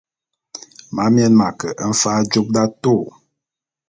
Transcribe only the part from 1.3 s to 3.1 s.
m'ake mfa'a jôp d'atôô.